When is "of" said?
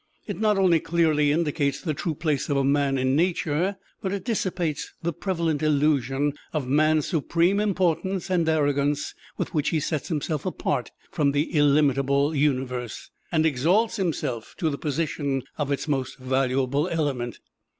2.49-2.57, 6.53-6.67, 15.59-15.71